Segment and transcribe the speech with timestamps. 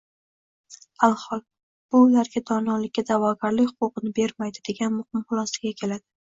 [1.07, 1.43] Alhol,
[1.95, 6.05] “Bu ularga donolikka da’vogarlik huquqini bermaydi” degan muqim xulosaga keladi